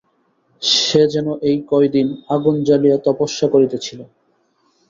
সে 0.61 1.01
যেন 1.13 1.27
এই 1.49 1.57
কয়দিন 1.69 2.07
আগুন 2.29 2.55
জ্বালিয়া 2.63 2.97
তপস্যা 3.05 3.47
করিতেছিল। 3.47 3.99